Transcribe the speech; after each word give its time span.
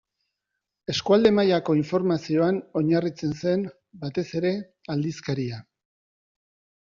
Eskualde-mailako 0.93 1.75
informazioan 1.79 2.57
oinarritzen 2.81 3.35
zen, 3.43 3.65
batez 4.05 4.25
ere, 4.39 4.53
aldizkaria. 4.95 5.61